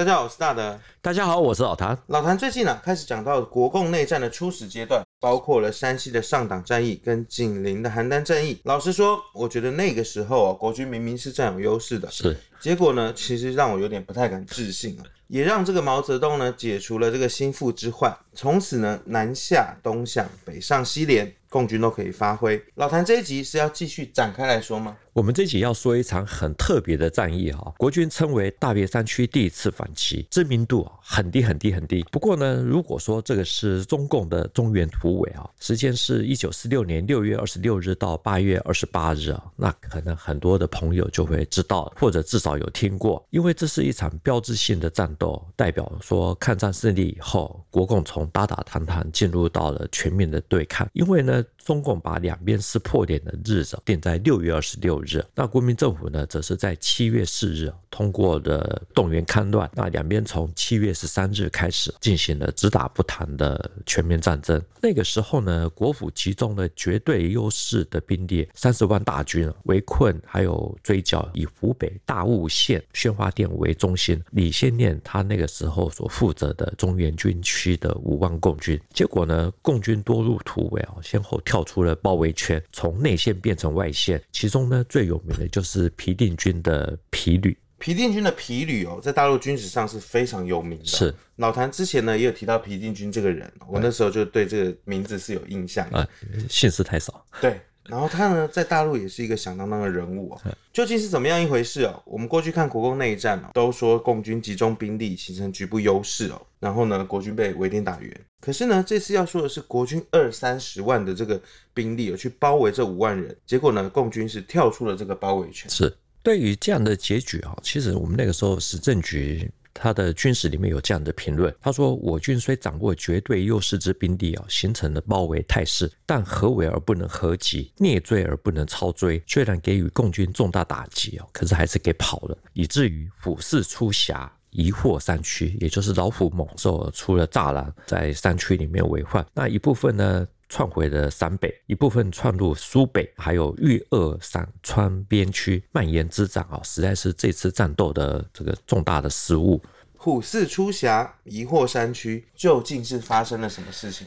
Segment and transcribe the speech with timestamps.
[0.00, 0.80] 大家好，我是大德。
[1.02, 1.94] 大家好，我是老谭。
[2.06, 8.58] 老谭最近呢、啊，开始讲到国共内战的初始阶段，包括了山西的上党战役跟紧邻的邯郸战役。
[8.64, 12.34] 老实说，我觉得那个时候啊，国军明明是占有优势的，是。
[12.58, 21.30] 结果呢，其实让我有点不太敢置信啊，也让这个毛泽东呢解除了这个心腹之患，从此呢，南下东向，北上西连。
[21.50, 22.64] 共军都可以发挥。
[22.76, 24.96] 老谭这一集是要继续展开来说吗？
[25.12, 32.04] 我们这一集要说一场很特别的战役哈，国军称为大别山区第一次反击，知名度很低很低很低。
[32.12, 50.88] 不过呢，如果说这个是中共的中原突围啊，时间是一九四六年六月二十六日到八月二十八日啊，那可能很多的朋友就会知道，或者至少有听过，因为这是一场标志性的战斗，代表说抗战胜利以后，国共从打打谈谈进入到了全面的对抗。
[50.92, 59.70] 因为呢，中共把两边撕破脸的日子定在六月二十六日，那国民政府呢，则是在七月四日通过的动员戡乱。
[59.74, 64.60] 那两边从七月十三日开始进行了只打不谈的全面战争。
[64.80, 78.80] 那个时候呢，国府集中了绝对优势的兵力三十万大军围困，还有追剿以湖北大悟县宣化店为中心，李先念他那个时候所负责的中原军区的五万共军。
[78.92, 84.22] 结果呢，共军多路突围啊，先后跳出了包围圈，从内线变成外线。
[84.32, 87.56] 其中呢，最有名的就是皮定均的皮旅。
[87.78, 90.84] 皮定均的皮旅哦，在大陆军史上是非常有名的。
[90.84, 95.98] 是老谭之前呢也有提到皮定均这个人，我那时候就对这个名字是有印象的。
[95.98, 96.08] 啊，
[96.46, 97.24] 姓氏太少。
[97.40, 97.58] 对，
[97.90, 100.40] 然后他呢在大陆也是一个响当当的人物哦。
[100.72, 102.02] 究竟是怎么样一回事哦？
[102.06, 108.20] 我们过去看国共内战哦，都说共军集中兵力形成局部优势哦，然后呢国军被围点打援。
[108.40, 111.40] 可是呢这次要说的是国军二三十万的这个
[111.74, 115.68] 兵力哦去包围这五万人，结果呢共军是跳出了这个包围圈。
[115.70, 115.92] 是。
[116.22, 129.22] 对于这样的结局啊，其实我们那个时候史政局他的军史里面有这样的评论，他说：“我军虽掌握绝对优势之兵力啊，形成了包围态势，但合围而不能合击，蹑追而不能超追。
[129.26, 139.24] 虽然给予共军重大打击啊，可是还是给跑了，以至于虎视出峡，疑获山区，也就是老虎猛兽出了栅栏，在山区里面为患。
[139.32, 149.62] 那一部分呢？”窜回了陕北，一部分窜入苏北，还有豫鄂陕川边区蔓延滋长啊，实在是这次战斗的这个重大的失误。
[149.96, 154.06] 虎视出峡，疑惑山区，究竟是发生了什么事情？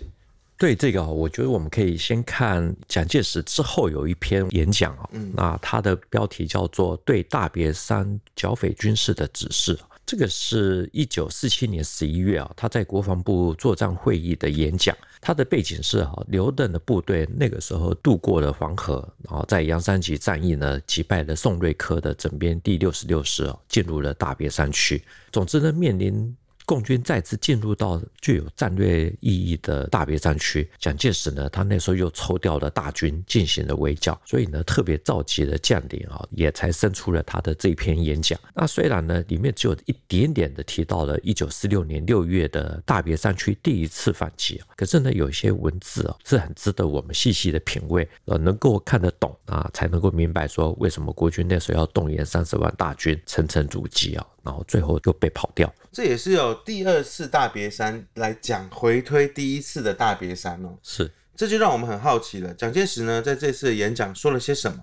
[0.58, 9.76] 对这个，我觉得我们可以先看蒋介石之后有一篇演讲啊，嗯，那他的标题叫做《对大别山剿匪军事的指示》。
[10.06, 14.96] 这个是一九四七年十一月啊，他在国防部作战会议的演讲。
[15.22, 25.02] 他的背景是啊，刘邓的部队那个时候渡过了黄河，然后在杨三吉战役呢击败了宋瑞珂的整编第六十六师啊，进入了大别山区。
[25.32, 26.36] 总之呢，面临。
[26.66, 38.40] 共军再次进入到具有战略意义的大别山区，蒋介石呢，他那时候又抽调了大军进行了围剿，所以呢，特别召集了将领啊，也才生出了他的这篇演讲。
[38.54, 54.26] 那虽然呢，里面只有一点点的提到了一九四六年六月的大别山区第一次反击，可是呢，有一些文字啊，是很值得我们细细的品味，呃，能够看得懂啊，才能够明白说为什么国军那时候要动员三十万大军层层阻击啊。
[54.44, 60.78] 然后最后又被跑掉，这也是有第二次大别山来讲回推第一次的大别山哦。
[60.84, 62.54] 是，这就让我们很好奇了。
[62.54, 64.80] 蒋介石呢，在这次的演讲说了些什么？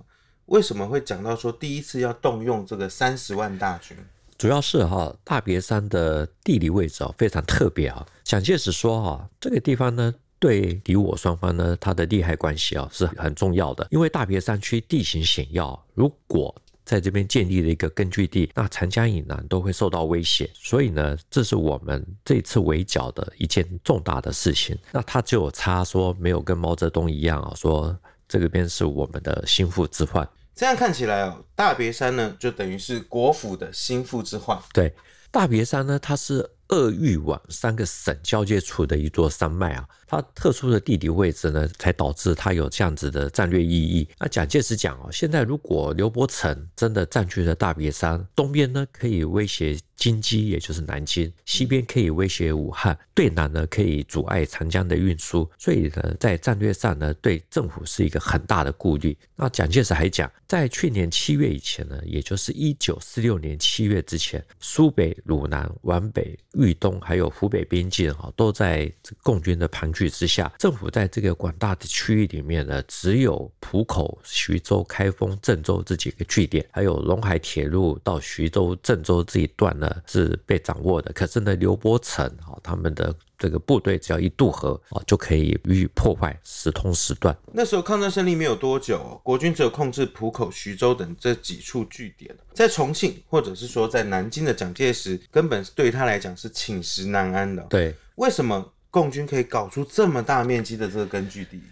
[0.47, 3.97] 为什么会讲到说第一次要动用这个三十万大军？
[4.37, 8.05] 主要是哈，大别山的地理位置啊非常特别啊。
[8.25, 16.55] 蒋介石说哈，这个地方呢，对敌我双方呢，它的利害关系啊是很重要的，因为大别山区地形险要，如果
[16.91, 24.77] 在这边建立了一个根据地，那长江以南都会受到威胁，所以呢，这是我们这次围剿的一件重大的事情。
[24.91, 27.97] 那他就有差说没有跟毛泽东一样啊，说
[28.27, 30.29] 这个边是我们的心腹之患。
[30.53, 34.59] 这样看起来哦，大别山呢，就等于是国府的心腹之患。
[34.73, 34.93] 对，
[35.31, 36.51] 大别山呢，它是。
[36.71, 44.09] 鄂豫皖三个省交界处的一座山脉啊，它特殊的地理位置呢，才导致它有这样子的战略意义。
[44.19, 55.49] 那蒋介石讲哦，现在如果刘伯承真的占据了大别山，东边呢可以威胁京畿，也就是南京；西边可以威胁武汉，对南呢可以阻碍长江的运输。
[55.59, 59.17] 所以呢，在战略上呢，对政府是一个很大的顾虑。
[59.35, 66.39] 那蒋介石还讲，在去年七月以前呢，也就是一九四六年七月之前，苏北、鲁南、皖北。
[66.63, 68.91] 豫东还有湖北边境哈，都在
[69.23, 70.53] 共军的盘踞之下。
[70.59, 81.13] 政府在这个广大的区域里面呢，只有浦口、徐州、开封、郑州这几个据点，还有陇海铁路到徐州、郑州这一段呢是被掌握的。
[81.13, 83.15] 可是呢，刘伯承啊，他们的。
[83.39, 87.35] 这个部队只要一渡河啊，就可以予以破坏，时通时断。
[87.55, 97.63] 那时候抗战胜利没有多久，国军只有控制浦口、徐州等这几处据点，在重庆或者是说在南京的蒋介石，根本对他来讲是寝食难安的。
[97.71, 101.63] 对，为什么共军可以搞出这么大面积的这个根据地？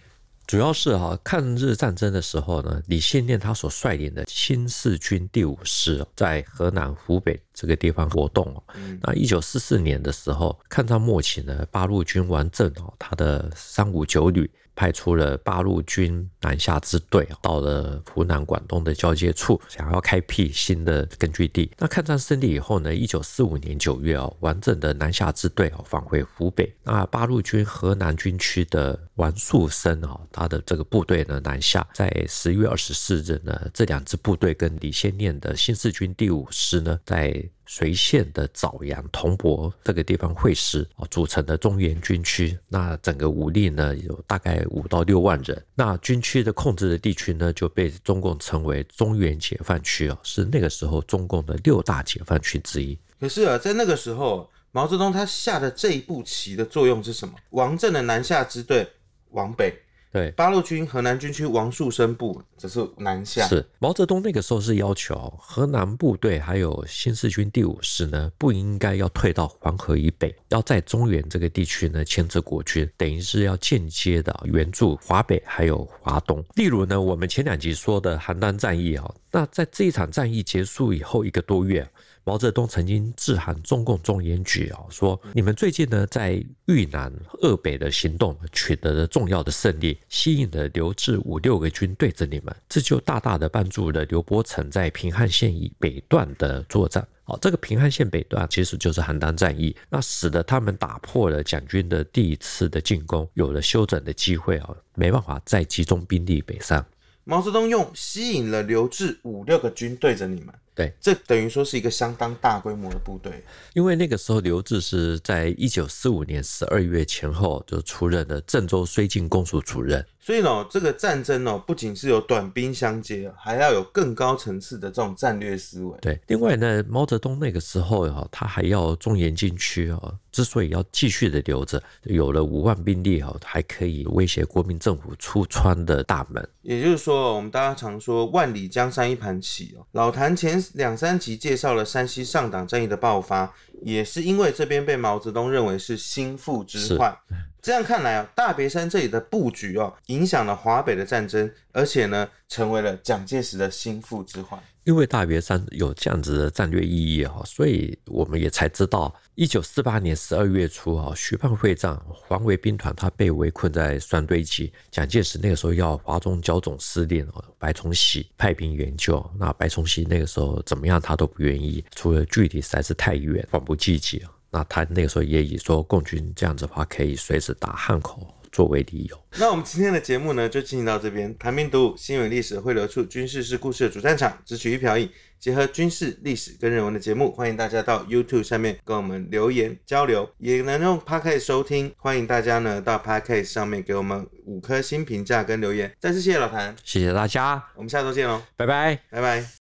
[0.49, 8.63] 主要是哈，抗日战争的时候呢，李先念他所率领的新四军第五师在河南、湖北这个地方活动。
[8.75, 14.49] 嗯、那一九四四年的时候，抗战末期呢，八路军王震哦，他的三五九旅。
[14.79, 21.69] 派出了八路军南下支队，到了湖南、广东的交界处，想要开辟新的根据地。
[21.79, 26.73] 那抗战胜利以后呢，一九四五年九月哦，王震的南下支队哦返回湖北。
[26.85, 42.59] 那八路军河南军区的王树声哦，他的这个部队呢南下，在十月二十四日呢，这两支部队跟李先念的新四军第五师呢，在随县的枣阳、铜柏这个地方会师啊，组成的中原军区。
[42.69, 45.63] 那整个武力呢，有大概五到六万人。
[45.75, 52.99] 那军区的控制的地区呢，就被中共称为中原解放区啊，是那个时候中共的六大解放区之一。
[53.21, 57.35] 可是啊，在那个时候，毛泽东他下的这一步棋的作用是什么？
[57.51, 58.89] 王震的南下支队
[59.31, 59.75] 往北。
[60.19, 63.47] 对，八路军河南军区王树声部则是南下。
[63.47, 76.45] 是毛泽东那个时候是要求河南部队还有新四军第五师呢，不应该要退到黄河以北，要在中原这个地区呢牵制国军，等于是要间接的援助华北还有华东。
[76.57, 81.89] 例如呢，我们前两集说的邯郸战役啊，那在这一场战役结束以后一个多月。
[82.29, 87.11] 毛泽东曾经致函中共中研局啊，说你们最近呢在豫南
[87.41, 97.03] 鄂北的行动取得了重要的胜利，吸引了刘志五六个军对着你们，这就大大的帮助了刘伯承在平汉线以北段的作战。
[97.25, 106.85] 好，这个平汉线北段其实就是邯郸战役，那使得他们打破了蒋军的第一次的进攻，有了休整的机会啊，没办法再集中兵力北上。
[107.25, 110.55] 毛泽东用吸引了刘志五六个军对着你们。
[110.79, 113.43] 对，这等于说是一个相当大规模的部队，
[113.75, 120.07] 因为那个时候刘志是在一九四五年十二月前后就出任了郑州绥靖公署主任。
[120.21, 125.99] 所以呢，这个战争呢，不仅是有短兵相接，还要有更高层次的这种战略思维。
[126.03, 136.47] 对，另外呢，毛泽东那个时候哈，他还要中原禁区啊，之所以要继续的留着，有了五万兵力哈，还可以威胁国民政府出川的大门。
[136.61, 139.87] 也就是说，我们大家常说万里江山一盘棋哦。
[139.93, 147.17] 老谭前两三集介绍了山西上党战役的爆发，也是因为这边被毛泽东认为是心腹之患。
[147.61, 154.63] 这样看来啊，大别山这里的布局哦，影响了华北的战争，而且呢，成为了蒋介石的心腹之患。
[154.89, 174.25] 因为大别山有这样子的战略意义哈，所以我们也才知道，一九四八年十二月初哈，徐蚌会战，黄维兵团他被围困在双堆集，蒋介石那个时候要华中剿总司令哦，白崇禧派兵援救，那白崇禧那个时候怎么样他都不愿意，除了距离实在是太远，缓不济急。
[174.51, 179.25] 那他那个时候也以说共军这样子的话可以随时打汉口作为理由。
[179.39, 181.37] 那我们今天的节目呢就进行到这边。
[181.39, 185.09] 谈兵读武，新闻历史汇流处，军事是故事的主战场，只取一瓢饮，
[185.39, 191.93] 结合军事历史跟人文的节目，欢迎大家到 YouTube 上面跟我们留言交流，也能用 Podcast 收听。
[191.97, 195.93] 欢迎大家呢到 Podcast 上面给我们五颗星评价跟留言。
[196.01, 199.58] 再次谢谢老谭，谢谢大家，我们下周见喽，拜拜，拜拜。